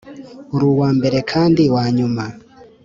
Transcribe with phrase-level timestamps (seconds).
[0.53, 2.23] uri uwambere kandi wanyuma.